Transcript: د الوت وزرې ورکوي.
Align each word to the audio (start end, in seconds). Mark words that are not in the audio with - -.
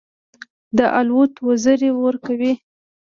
د 0.77 0.79
الوت 0.99 1.33
وزرې 1.47 1.91
ورکوي. 2.03 2.53